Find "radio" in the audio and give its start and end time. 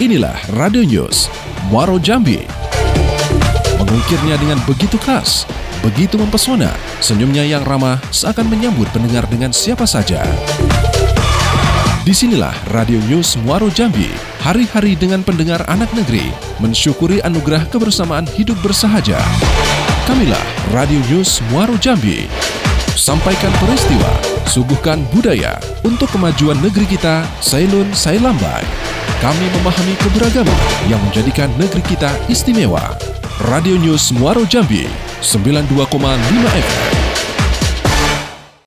0.56-0.80, 12.72-12.96, 20.72-21.04, 33.46-33.78